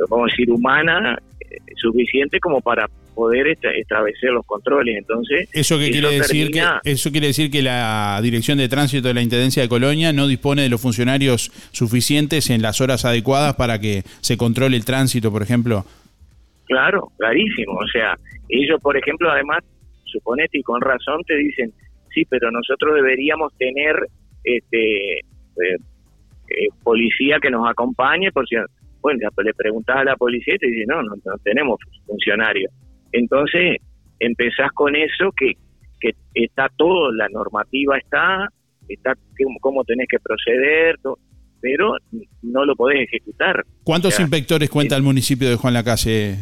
vamos 0.09 0.29
a 0.29 0.33
decir, 0.33 0.51
humana 0.51 1.19
eh, 1.41 1.57
suficiente 1.77 2.39
como 2.41 2.61
para 2.61 2.89
poder 3.15 3.49
establecer 3.49 4.31
los 4.31 4.45
controles. 4.47 4.97
Entonces, 4.97 5.49
eso 5.53 5.79
que 5.79 5.91
quiere 5.91 6.11
decir 6.11 6.51
que 6.51 6.63
eso 6.85 7.11
quiere 7.11 7.29
decir 7.29 7.51
que 7.51 7.63
la 7.63 8.19
Dirección 8.23 8.59
de 8.59 8.69
Tránsito 8.69 9.09
de 9.09 9.15
la 9.15 9.23
Intendencia 9.23 9.63
de 9.63 9.69
Colonia 9.69 10.13
no 10.13 10.27
dispone 10.27 10.63
de 10.63 10.69
los 10.69 10.81
funcionarios 10.81 11.51
suficientes 11.73 12.51
en 12.51 12.63
las 12.63 12.81
horas 12.81 13.05
adecuadas 13.05 13.55
para 13.55 13.79
que 13.81 14.03
se 14.21 14.37
controle 14.37 14.77
el 14.77 14.85
tránsito, 14.85 15.31
por 15.31 15.43
ejemplo. 15.43 15.85
Claro, 16.67 17.11
clarísimo. 17.19 17.75
O 17.75 17.87
sea, 17.93 18.17
ellos, 18.49 18.81
por 18.81 18.97
ejemplo, 18.97 19.31
además, 19.31 19.63
suponete 20.05 20.59
y 20.59 20.63
con 20.63 20.81
razón 20.81 21.21
te 21.27 21.37
dicen, 21.37 21.73
sí, 22.14 22.25
pero 22.28 22.50
nosotros 22.50 22.95
deberíamos 22.95 23.52
tener 23.57 23.97
este 24.45 25.19
eh, 25.19 25.76
eh, 26.49 26.69
policía 26.83 27.38
que 27.40 27.50
nos 27.50 27.69
acompañe, 27.69 28.31
por 28.33 28.47
si 28.47 28.57
bueno, 29.00 29.28
le 29.45 29.54
preguntás 29.54 29.97
a 29.97 30.04
la 30.04 30.16
policía 30.16 30.54
y 30.54 30.59
te 30.59 30.66
dice, 30.69 30.85
no, 30.87 31.02
no, 31.02 31.14
no 31.25 31.38
tenemos 31.42 31.78
funcionarios. 32.07 32.73
Entonces, 33.11 33.78
empezás 34.21 34.71
con 34.73 34.95
eso 34.95 35.31
que, 35.37 35.52
que 36.00 36.12
está 36.35 36.69
todo, 36.76 37.12
la 37.12 37.28
normativa 37.28 37.99
está, 37.99 38.49
está 38.88 39.14
cómo 39.61 39.85
tenés 39.85 40.07
que 40.09 40.19
proceder, 40.21 40.97
pero 41.61 41.97
no 42.42 42.64
lo 42.64 42.75
podés 42.76 43.09
ejecutar. 43.09 43.64
¿Cuántos 43.85 44.19
inspectores 44.21 44.71
cuenta 44.71 44.97
el 44.97 45.02
municipio 45.02 45.49
de 45.50 45.57
Juan 45.57 45.75
Lacase? 45.75 46.37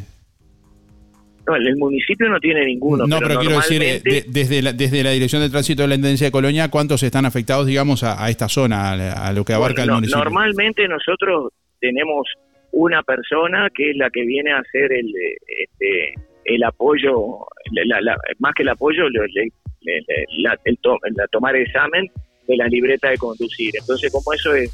No, 1.46 1.56
el 1.56 1.76
municipio 1.76 2.28
no 2.28 2.38
tiene 2.38 2.64
ninguno. 2.66 3.06
No, 3.06 3.18
pero, 3.18 3.40
quiero 3.40 3.56
decir, 3.56 3.82
eh, 3.82 4.24
desde, 4.28 4.62
la, 4.62 4.72
desde 4.72 5.02
la 5.02 5.10
Dirección 5.10 5.42
de 5.42 5.50
Tránsito 5.50 5.82
de 5.82 5.88
la 5.88 5.94
Intendencia 5.94 6.26
de 6.26 6.30
Colonia, 6.30 6.70
¿cuántos 6.70 7.02
están 7.02 7.24
afectados, 7.24 7.66
digamos, 7.66 8.02
a, 8.02 8.28
esta 8.28 8.48
zona, 8.48 8.92
a, 8.92 9.32
lo 9.32 9.44
que 9.44 9.54
abarca 9.54 9.82
el 9.82 9.90
municipio? 9.90 10.22
Normalmente 10.22 10.86
nosotros 10.86 11.52
tenemos 11.80 12.26
una 12.72 13.02
persona 13.02 13.68
que 13.74 13.90
es 13.90 13.96
la 13.96 14.10
que 14.10 14.22
viene 14.22 14.52
a 14.52 14.58
hacer 14.58 14.92
el, 14.92 15.12
este, 15.46 16.14
el 16.44 16.62
apoyo, 16.62 17.46
más 18.38 18.54
que 18.54 18.62
el 18.62 18.68
apoyo, 18.68 19.04
la, 19.08 20.58
el 20.64 20.78
tomar 21.30 21.56
examen 21.56 22.06
de 22.46 22.56
la 22.56 22.66
libreta 22.68 23.10
de 23.10 23.18
conducir. 23.18 23.72
Entonces, 23.78 24.12
como 24.12 24.32
eso 24.32 24.54
es 24.54 24.70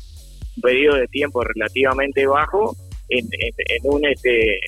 un 0.56 0.62
periodo 0.62 0.96
de 0.96 1.06
tiempo 1.08 1.42
relativamente 1.42 2.26
bajo, 2.26 2.74
en, 3.08 3.26
en, 3.30 3.80
un 3.84 4.04
este, 4.04 4.58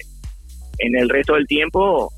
en 0.78 0.96
el 0.96 1.08
resto 1.08 1.34
del 1.34 1.46
tiempo 1.46 2.12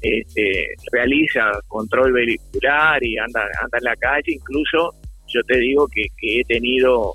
este, 0.00 0.68
realiza 0.92 1.50
control 1.68 2.12
vehicular 2.12 3.02
y 3.04 3.18
anda, 3.18 3.42
anda 3.62 3.78
en 3.78 3.84
la 3.84 3.96
calle. 3.96 4.32
Incluso 4.32 4.94
yo 5.28 5.42
te 5.44 5.58
digo 5.58 5.86
que, 5.88 6.06
que 6.16 6.40
he 6.40 6.44
tenido 6.44 7.14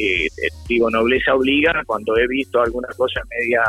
eh, 0.00 0.28
digo, 0.66 0.90
nobleza 0.90 1.34
obliga, 1.34 1.82
cuando 1.84 2.16
he 2.16 2.26
visto 2.26 2.62
alguna 2.62 2.88
cosa 2.96 3.20
media 3.38 3.62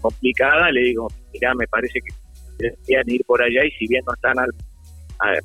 complicada, 0.00 0.70
le 0.70 0.80
digo, 0.80 1.08
mira, 1.32 1.54
me 1.54 1.66
parece 1.66 2.00
que 2.00 2.14
deberían 2.58 3.08
ir 3.10 3.24
por 3.26 3.42
allá 3.42 3.64
y 3.64 3.70
si 3.72 3.86
bien 3.86 4.02
no 4.06 4.14
están 4.14 4.36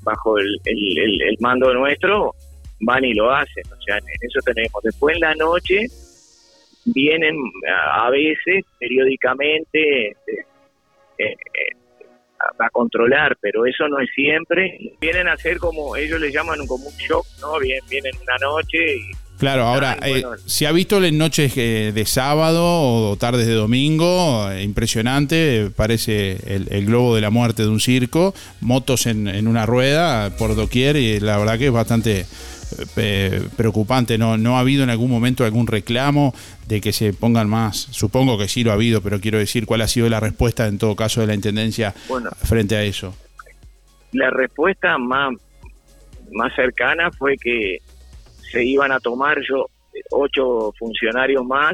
bajo 0.04 0.38
el, 0.38 1.38
mando 1.40 1.74
nuestro, 1.74 2.34
van 2.82 3.04
y 3.04 3.14
lo 3.14 3.30
hacen, 3.30 3.64
o 3.72 3.82
sea, 3.82 3.98
en 3.98 4.06
eso 4.22 4.40
tenemos. 4.46 4.82
Después 4.84 5.16
en 5.16 5.22
la 5.22 5.36
noche 5.36 5.86
vienen 6.86 7.36
a 7.68 8.10
veces, 8.10 8.66
periódicamente, 8.80 10.10
este, 10.10 10.46
eh, 11.18 11.36
eh, 11.36 11.76
a, 12.60 12.70
controlar, 12.70 13.38
pero 13.42 13.66
eso 13.66 13.88
no 13.88 14.00
es 14.00 14.10
siempre. 14.16 14.78
Vienen 15.02 15.28
a 15.28 15.34
hacer 15.34 15.58
como 15.58 15.96
ellos 15.96 16.20
le 16.20 16.32
llaman 16.32 16.66
como 16.68 16.88
un 16.88 16.98
shock, 16.98 17.26
¿no? 17.42 17.60
Vienen, 17.60 17.84
vienen 17.90 18.14
una 18.22 18.38
noche 18.38 18.96
y 18.98 19.12
Claro, 19.40 19.64
ahora, 19.64 19.98
eh, 20.06 20.22
se 20.48 20.68
ha 20.68 20.74
visto 20.74 21.02
en 21.02 21.18
noches 21.18 21.54
eh, 21.56 21.94
de 21.96 22.06
sábado 22.06 22.62
o 22.62 23.16
tardes 23.16 23.48
de 23.48 23.54
domingo, 23.54 24.52
eh, 24.52 24.64
impresionante, 24.64 25.72
parece 25.74 26.38
el, 26.46 26.86
globo 26.86 27.16
de 27.16 27.22
la 27.22 27.30
muerte 27.30 27.62
de 27.62 27.70
un 27.70 27.80
circo, 27.80 28.34
motos 28.60 29.06
en, 29.06 29.48
una 29.48 29.66
rueda 29.66 30.36
por 30.36 30.58
doquier 30.58 30.98
y 30.98 31.22
la 31.22 31.38
verdad 31.38 31.58
que 31.58 31.68
es 31.68 31.72
bastante 31.72 32.26
preocupante. 33.56 34.18
No, 34.18 34.38
no 34.38 34.58
ha 34.58 34.62
habido 34.62 34.84
en 34.84 34.90
algún 34.90 35.10
momento 35.10 35.46
algún 35.46 35.68
reclamo 35.68 36.34
de 36.68 36.82
que 36.82 36.94
se 36.94 37.14
pongan 37.14 37.50
más, 37.50 37.78
supongo 37.92 38.38
que 38.38 38.48
sí 38.48 38.64
lo 38.64 38.72
ha 38.72 38.76
habido, 38.76 39.02
pero 39.02 39.20
quiero 39.20 39.38
decir 39.38 39.66
cuál 39.66 39.82
ha 39.82 39.88
sido 39.88 40.10
la 40.10 40.20
respuesta 40.20 40.68
en 40.68 40.78
todo 40.78 40.96
caso 40.96 41.22
de 41.22 41.28
la 41.28 41.34
Intendencia 41.34 41.92
frente 41.92 42.76
a 42.76 42.84
eso. 42.84 43.16
La 44.12 44.30
respuesta 44.30 44.98
más, 44.98 45.34
más 46.32 46.56
cercana 46.56 47.12
fue 47.12 47.36
que 47.38 47.78
se 48.52 48.64
iban 48.64 48.92
a 48.92 49.00
tomar 49.00 49.38
yo 49.48 49.68
ocho 50.12 50.72
funcionarios 50.78 51.46
más, 51.46 51.74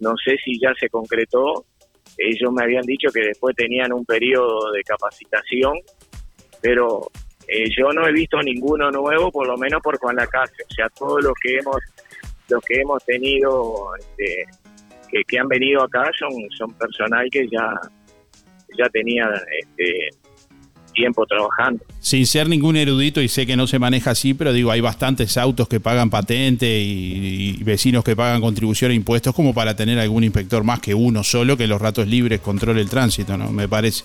no 0.00 0.14
sé 0.22 0.36
si 0.44 0.58
ya 0.60 0.72
se 0.78 0.88
concretó, 0.88 1.64
ellos 2.16 2.52
me 2.52 2.64
habían 2.64 2.84
dicho 2.84 3.10
que 3.12 3.20
después 3.20 3.54
tenían 3.56 3.92
un 3.92 4.04
periodo 4.04 4.72
de 4.72 4.82
capacitación, 4.82 5.74
pero 6.60 7.10
eh, 7.48 7.64
yo 7.76 7.90
no 7.92 8.06
he 8.06 8.12
visto 8.12 8.40
ninguno 8.42 8.90
nuevo, 8.90 9.32
por 9.32 9.46
lo 9.46 9.56
menos 9.56 9.80
por 9.82 9.98
Juan 9.98 10.16
Lacase, 10.16 10.62
o 10.70 10.74
sea, 10.74 10.88
todos 10.90 11.24
los 11.24 11.32
que 11.42 11.56
hemos 11.56 11.76
los 12.48 12.62
que 12.64 12.80
hemos 12.80 13.04
tenido 13.04 13.90
este, 13.98 14.46
que, 15.10 15.22
que, 15.26 15.38
han 15.38 15.48
venido 15.48 15.82
acá 15.82 16.10
son 16.18 16.30
son 16.56 16.72
personal 16.74 17.28
que 17.30 17.46
ya 17.48 17.68
ya 18.76 18.88
tenía 18.90 19.28
este, 19.60 20.10
tiempo 20.92 21.24
trabajando. 21.26 21.84
Sin 22.00 22.26
ser 22.26 22.48
ningún 22.48 22.76
erudito 22.76 23.22
y 23.22 23.28
sé 23.28 23.46
que 23.46 23.56
no 23.56 23.66
se 23.66 23.78
maneja 23.78 24.10
así, 24.10 24.34
pero 24.34 24.52
digo, 24.52 24.70
hay 24.70 24.80
bastantes 24.80 25.36
autos 25.36 25.68
que 25.68 25.80
pagan 25.80 26.10
patente 26.10 26.66
y, 26.66 27.62
vecinos 27.62 28.04
que 28.04 28.16
pagan 28.16 28.40
contribución 28.40 28.90
e 28.90 28.94
impuestos 28.94 29.34
como 29.34 29.54
para 29.54 29.76
tener 29.76 29.98
algún 29.98 30.24
inspector 30.24 30.64
más 30.64 30.80
que 30.80 30.94
uno 30.94 31.22
solo 31.24 31.56
que 31.56 31.66
los 31.66 31.80
ratos 31.80 32.06
libres 32.06 32.40
controle 32.40 32.80
el 32.80 32.90
tránsito, 32.90 33.36
¿no? 33.36 33.52
Me 33.52 33.68
parece. 33.68 34.04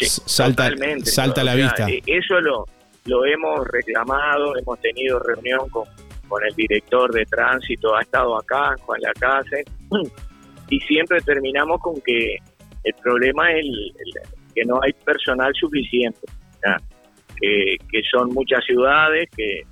salta 0.00 0.70
salta 1.04 1.40
a 1.40 1.44
la 1.44 1.54
vista. 1.54 1.88
Eh, 1.88 2.02
eso 2.06 2.40
lo, 2.40 2.66
lo 3.08 3.24
hemos 3.26 3.66
reclamado, 3.68 4.56
hemos 4.56 4.80
tenido 4.80 5.18
reunión 5.18 5.68
con, 5.70 5.84
con 6.28 6.44
el 6.44 6.54
director 6.54 7.12
de 7.12 7.24
tránsito, 7.24 7.96
ha 7.96 8.02
estado 8.02 8.38
acá, 8.38 8.74
Juan 8.82 9.00
Lacase, 9.00 9.64
y 10.70 10.78
siempre 10.80 11.20
terminamos 11.22 11.80
con 11.80 12.00
que 12.02 12.36
el 12.84 12.94
problema 13.02 13.50
es 13.52 13.64
el 13.64 13.92
que 14.54 14.64
no 14.64 14.80
hay 14.82 14.92
personal 15.04 15.52
suficiente, 15.54 16.20
que, 17.40 17.76
son 18.10 18.30
muchas 18.30 18.64
ciudades 18.64 19.28
que, 19.36 19.62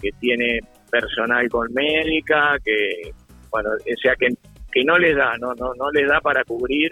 que 0.00 0.10
tiene 0.20 0.60
personal 0.90 1.48
con 1.48 1.72
médica, 1.72 2.56
que, 2.64 3.12
bueno, 3.50 3.70
o 3.70 4.00
sea, 4.00 4.14
que, 4.16 4.28
que 4.70 4.84
no 4.84 4.98
les 4.98 5.16
da, 5.16 5.36
no, 5.38 5.54
no, 5.54 5.74
no 5.74 5.90
les 5.90 6.08
da 6.08 6.20
para 6.20 6.44
cubrir. 6.44 6.90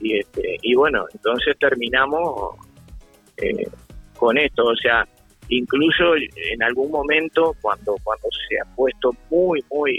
Y, 0.00 0.18
este, 0.18 0.56
y 0.62 0.74
bueno, 0.74 1.04
entonces 1.12 1.56
terminamos 1.58 2.56
eh, 3.38 3.66
con 4.24 4.38
esto, 4.38 4.64
o 4.64 4.76
sea, 4.76 5.06
incluso 5.50 6.16
en 6.16 6.62
algún 6.62 6.90
momento 6.90 7.54
cuando 7.60 7.94
cuando 8.02 8.26
se 8.48 8.58
ha 8.58 8.74
puesto 8.74 9.10
muy 9.28 9.62
muy 9.70 9.98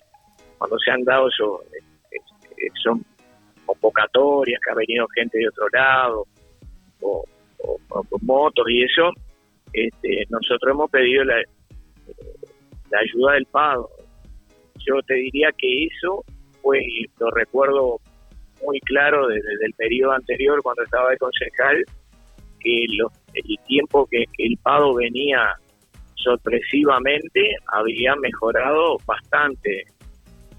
cuando 0.58 0.80
se 0.80 0.90
han 0.90 1.04
dado 1.04 1.28
eso, 1.28 1.62
son 2.84 3.06
convocatorias 3.68 4.60
que 4.66 4.72
ha 4.72 4.76
venido 4.76 5.06
gente 5.14 5.38
de 5.38 5.48
otro 5.48 5.68
lado 5.72 6.26
o, 7.02 7.24
motos 8.22 8.66
y 8.68 8.84
eso, 8.84 9.12
este, 9.74 10.24
nosotros 10.30 10.72
hemos 10.72 10.90
pedido 10.90 11.24
la, 11.24 11.36
la 12.90 13.00
ayuda 13.00 13.34
del 13.34 13.46
pago. 13.46 13.90
Yo 14.88 15.02
te 15.04 15.14
diría 15.14 15.50
que 15.56 15.86
eso 15.86 16.24
fue, 16.64 16.82
lo 17.20 17.30
recuerdo 17.30 18.00
muy 18.66 18.80
claro 18.82 19.28
desde, 19.28 19.66
el 19.66 19.74
periodo 19.74 20.14
anterior 20.14 20.62
cuando 20.64 20.84
estaba 20.84 21.12
de 21.12 21.18
concejal, 21.18 21.84
que 22.60 22.86
el 23.36 23.60
tiempo 23.68 24.08
que, 24.10 24.26
que 24.34 24.46
el 24.46 24.58
pago 24.58 24.96
venía 24.96 25.58
sorpresivamente 26.26 27.56
había 27.72 28.16
mejorado 28.16 28.98
bastante, 29.06 29.82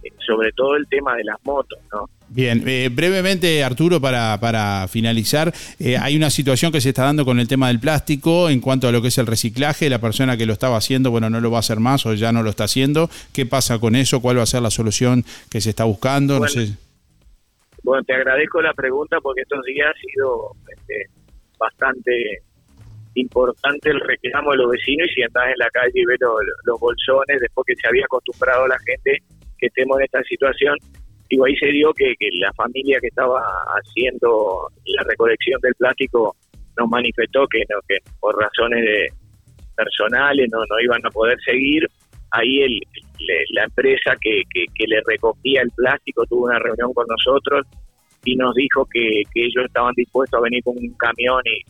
eh, 0.02 0.12
sobre 0.24 0.52
todo 0.52 0.76
el 0.76 0.86
tema 0.88 1.16
de 1.16 1.24
las 1.24 1.36
motos, 1.44 1.78
¿no? 1.92 2.08
Bien, 2.28 2.62
eh, 2.66 2.88
brevemente 2.92 3.62
Arturo, 3.62 4.00
para, 4.00 4.38
para 4.40 4.88
finalizar, 4.88 5.52
eh, 5.78 5.96
hay 5.96 6.16
una 6.16 6.30
situación 6.30 6.72
que 6.72 6.80
se 6.80 6.88
está 6.88 7.04
dando 7.04 7.24
con 7.24 7.38
el 7.38 7.46
tema 7.46 7.68
del 7.68 7.78
plástico 7.78 8.48
en 8.48 8.60
cuanto 8.60 8.88
a 8.88 8.92
lo 8.92 9.00
que 9.00 9.08
es 9.08 9.18
el 9.18 9.26
reciclaje, 9.26 9.88
la 9.88 10.00
persona 10.00 10.36
que 10.36 10.46
lo 10.46 10.52
estaba 10.52 10.76
haciendo, 10.76 11.12
bueno, 11.12 11.30
no 11.30 11.40
lo 11.40 11.50
va 11.50 11.58
a 11.58 11.60
hacer 11.60 11.78
más 11.78 12.04
o 12.04 12.14
ya 12.14 12.32
no 12.32 12.42
lo 12.42 12.50
está 12.50 12.64
haciendo, 12.64 13.08
¿qué 13.32 13.46
pasa 13.46 13.78
con 13.78 13.94
eso? 13.94 14.20
¿Cuál 14.20 14.38
va 14.38 14.42
a 14.42 14.46
ser 14.46 14.62
la 14.62 14.70
solución 14.70 15.24
que 15.50 15.60
se 15.60 15.70
está 15.70 15.84
buscando? 15.84 16.38
Bueno, 16.38 16.52
no 16.52 16.66
sé. 16.66 16.76
bueno 17.84 18.02
te 18.02 18.14
agradezco 18.14 18.60
la 18.60 18.74
pregunta 18.74 19.18
porque 19.20 19.42
estos 19.42 19.64
días 19.64 19.86
ha 19.88 20.00
sido 20.00 20.50
este, 20.76 21.08
bastante 21.58 22.42
importante 23.20 23.90
el 23.90 24.00
reclamo 24.00 24.52
de 24.52 24.58
los 24.58 24.70
vecinos 24.70 25.08
y 25.10 25.14
si 25.14 25.22
andás 25.22 25.48
en 25.48 25.58
la 25.58 25.70
calle 25.70 25.92
y 25.94 26.04
ves 26.04 26.18
los 26.64 26.80
bolsones, 26.80 27.40
después 27.40 27.64
que 27.66 27.76
se 27.76 27.88
había 27.88 28.04
acostumbrado 28.04 28.66
la 28.68 28.78
gente 28.86 29.18
que 29.58 29.66
estemos 29.66 29.98
en 29.98 30.04
esta 30.04 30.22
situación, 30.24 30.76
Digo, 31.28 31.44
ahí 31.44 31.56
se 31.56 31.66
dio 31.66 31.92
que, 31.92 32.14
la 32.38 32.52
familia 32.52 32.98
que 33.00 33.08
estaba 33.08 33.42
haciendo 33.78 34.68
la 34.84 35.02
recolección 35.08 35.60
del 35.60 35.74
plástico 35.74 36.36
nos 36.78 36.88
manifestó 36.88 37.46
que, 37.48 37.62
no, 37.68 37.78
que 37.88 37.98
por 38.20 38.36
razones 38.38 38.84
de 38.84 39.08
personales 39.74 40.48
no, 40.52 40.58
no 40.58 40.80
iban 40.80 41.04
a 41.04 41.10
poder 41.10 41.36
seguir. 41.44 41.86
Ahí 42.30 42.60
el, 42.62 42.80
la 43.52 43.64
empresa 43.64 44.14
que, 44.20 44.42
que, 44.52 44.86
le 44.86 45.00
recogía 45.06 45.62
el 45.62 45.70
plástico 45.70 46.24
tuvo 46.26 46.44
una 46.44 46.58
reunión 46.58 46.92
con 46.92 47.06
nosotros 47.08 47.66
y 48.24 48.36
nos 48.36 48.54
dijo 48.54 48.86
que, 48.92 49.22
ellos 49.34 49.64
estaban 49.64 49.94
dispuestos 49.96 50.38
a 50.38 50.42
venir 50.42 50.62
con 50.62 50.76
un 50.76 50.92
camión 50.94 51.42
y, 51.44 51.62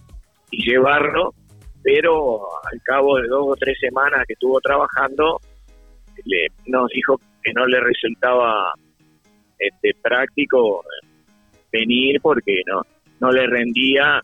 llevarlo, 0.51 1.35
pero 1.83 2.41
al 2.73 2.81
cabo 2.83 3.19
de 3.19 3.29
dos 3.29 3.45
o 3.49 3.57
tres 3.57 3.79
semanas 3.81 4.25
que 4.27 4.35
estuvo 4.35 4.61
trabajando, 4.61 5.41
le, 6.25 6.49
nos 6.67 6.89
dijo 6.91 7.21
que 7.43 7.53
no 7.53 7.67
le 7.67 7.81
resultaba 7.81 8.73
este 9.59 9.93
práctico 10.03 10.85
venir 11.73 12.21
porque 12.21 12.63
no 12.67 12.83
no 13.21 13.33
le 13.33 13.47
rendía 13.47 14.21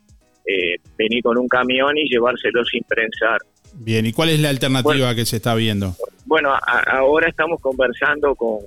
eh, 0.46 0.76
venir 0.98 1.22
con 1.22 1.38
un 1.38 1.48
camión 1.48 1.96
y 1.96 2.08
llevárselo 2.08 2.64
sin 2.64 2.82
prensar. 2.84 3.38
Bien, 3.74 4.04
¿y 4.04 4.12
cuál 4.12 4.30
es 4.30 4.40
la 4.40 4.50
alternativa 4.50 5.14
que 5.14 5.24
se 5.24 5.36
está 5.36 5.54
viendo? 5.54 5.94
Bueno, 6.26 6.50
ahora 6.86 7.28
estamos 7.28 7.60
conversando 7.60 8.34
con 8.34 8.58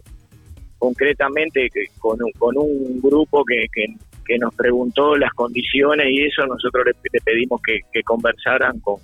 concretamente 0.77 1.67
con, 1.99 2.17
con 2.37 2.57
un 2.57 3.01
grupo 3.01 3.43
que, 3.45 3.65
que, 3.73 3.85
nos 4.39 4.53
preguntó 4.55 5.15
las 5.15 5.31
condiciones 5.33 6.07
y 6.09 6.23
eso 6.23 6.45
nosotros 6.45 6.85
le, 6.85 7.21
pedimos 7.21 7.61
que, 7.61 8.03
conversaran 8.03 8.79
con, 8.79 8.95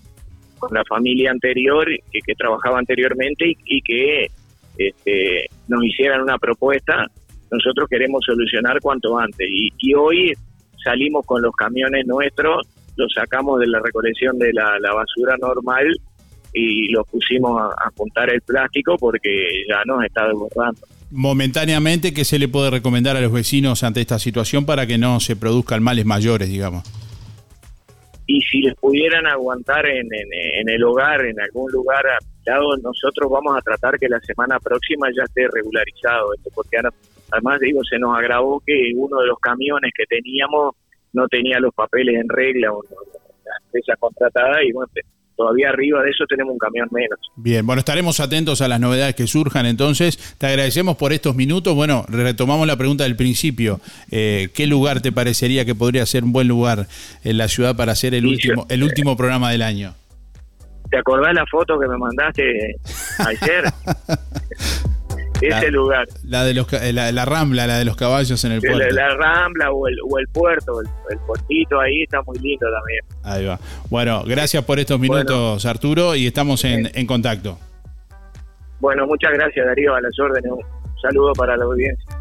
con, 0.59 0.73
la 0.73 0.83
familia 0.85 1.31
anterior 1.31 1.87
que, 2.11 2.19
que 2.25 2.35
trabajaba 2.35 2.79
anteriormente 2.79 3.55
y, 3.65 3.81
que 3.81 4.27
este, 4.77 5.45
nos 5.67 5.83
hicieran 5.83 6.21
una 6.21 6.37
propuesta. 6.37 7.07
Nosotros 7.51 7.87
queremos 7.89 8.23
solucionar 8.25 8.79
cuanto 8.81 9.17
antes 9.17 9.47
y, 9.49 9.93
hoy 9.93 10.33
salimos 10.83 11.25
con 11.25 11.41
los 11.41 11.53
camiones 11.55 12.05
nuestros, 12.07 12.67
los 12.95 13.13
sacamos 13.13 13.59
de 13.59 13.67
la 13.67 13.79
recolección 13.79 14.39
de 14.39 14.53
la, 14.53 14.93
basura 14.93 15.35
normal 15.39 15.87
y 16.53 16.89
los 16.91 17.07
pusimos 17.09 17.61
a, 17.61 17.89
juntar 17.95 18.29
el 18.33 18.41
plástico 18.41 18.95
porque 18.97 19.65
ya 19.69 19.81
nos 19.85 20.03
está 20.03 20.27
desbordando. 20.27 20.81
Momentáneamente, 21.11 22.13
¿qué 22.13 22.23
se 22.23 22.39
le 22.39 22.47
puede 22.47 22.69
recomendar 22.69 23.17
a 23.17 23.21
los 23.21 23.33
vecinos 23.33 23.83
ante 23.83 23.99
esta 23.99 24.17
situación 24.17 24.65
para 24.65 24.87
que 24.87 24.97
no 24.97 25.19
se 25.19 25.35
produzcan 25.35 25.83
males 25.83 26.05
mayores, 26.05 26.47
digamos? 26.47 26.83
Y 28.27 28.39
si 28.43 28.61
les 28.61 28.75
pudieran 28.75 29.27
aguantar 29.27 29.85
en, 29.87 30.07
el 30.69 30.83
hogar, 30.85 31.25
en 31.25 31.37
algún 31.41 31.69
lugar 31.71 32.05
lado, 32.45 32.77
nosotros 32.77 33.29
vamos 33.29 33.57
a 33.57 33.61
tratar 33.61 33.99
que 33.99 34.07
la 34.07 34.21
semana 34.21 34.57
próxima 34.59 35.09
ya 35.15 35.23
esté 35.23 35.47
regularizado 35.53 36.33
esto, 36.33 36.49
porque 36.55 36.77
además 37.29 37.59
digo, 37.59 37.81
se 37.83 37.99
nos 37.99 38.17
agravó 38.17 38.61
que 38.65 38.91
uno 38.95 39.19
de 39.19 39.27
los 39.27 39.39
camiones 39.39 39.91
que 39.95 40.05
teníamos 40.05 40.75
no 41.11 41.27
tenía 41.27 41.59
los 41.59 41.73
papeles 41.73 42.15
en 42.15 42.29
regla, 42.29 42.69
la 42.69 43.65
empresa 43.65 43.95
contratada, 43.99 44.63
y 44.63 44.71
bueno, 44.71 44.89
todavía 45.41 45.69
arriba 45.69 46.03
de 46.03 46.11
eso 46.11 46.25
tenemos 46.29 46.53
un 46.53 46.59
camión 46.59 46.87
menos. 46.91 47.19
Bien, 47.35 47.65
bueno, 47.65 47.79
estaremos 47.79 48.19
atentos 48.19 48.61
a 48.61 48.67
las 48.67 48.79
novedades 48.79 49.15
que 49.15 49.25
surjan 49.25 49.65
entonces. 49.65 50.35
Te 50.37 50.45
agradecemos 50.45 50.97
por 50.97 51.13
estos 51.13 51.35
minutos. 51.35 51.73
Bueno, 51.73 52.05
retomamos 52.07 52.67
la 52.67 52.75
pregunta 52.75 53.05
del 53.05 53.15
principio. 53.15 53.79
Eh, 54.11 54.49
¿Qué 54.53 54.67
lugar 54.67 55.01
te 55.01 55.11
parecería 55.11 55.65
que 55.65 55.73
podría 55.73 56.05
ser 56.05 56.23
un 56.23 56.31
buen 56.31 56.47
lugar 56.47 56.87
en 57.23 57.37
la 57.37 57.47
ciudad 57.47 57.75
para 57.75 57.93
hacer 57.93 58.13
el, 58.13 58.27
último, 58.27 58.67
el 58.69 58.83
último 58.83 59.17
programa 59.17 59.51
del 59.51 59.63
año? 59.63 59.95
¿Te 60.91 60.97
acordás 60.97 61.33
la 61.33 61.45
foto 61.49 61.79
que 61.79 61.87
me 61.87 61.97
mandaste 61.97 62.75
ayer? 63.17 63.63
ese 65.41 65.71
lugar. 65.71 66.07
La 66.27 66.43
de 66.43 66.53
los 66.53 66.71
eh, 66.73 66.93
la, 66.93 67.25
rambla, 67.25 67.67
la 67.67 67.77
de 67.77 67.85
los 67.85 67.95
caballos 67.95 68.43
en 68.45 68.53
el 68.53 68.61
puerto. 68.61 68.93
La, 68.93 69.15
rambla 69.15 69.71
o 69.71 69.87
el, 69.87 69.95
o 70.09 70.19
el 70.19 70.27
puerto, 70.27 70.81
el, 70.81 70.87
el, 71.09 71.19
puertito 71.25 71.79
ahí 71.79 72.03
está 72.03 72.21
muy 72.23 72.37
lindo 72.39 72.67
también. 72.71 73.01
Ahí 73.23 73.45
va. 73.45 73.59
Bueno, 73.89 74.23
gracias 74.25 74.63
por 74.63 74.79
estos 74.79 74.99
minutos, 74.99 75.65
Arturo, 75.65 76.15
y 76.15 76.27
estamos 76.27 76.63
en, 76.65 76.89
en 76.93 77.05
contacto. 77.05 77.57
Bueno, 78.79 79.05
muchas 79.05 79.31
gracias, 79.33 79.65
Darío, 79.65 79.93
a 79.93 80.01
las 80.01 80.17
órdenes. 80.19 80.51
Un 80.51 81.01
saludo 81.01 81.33
para 81.33 81.55
la 81.55 81.65
audiencia. 81.65 82.20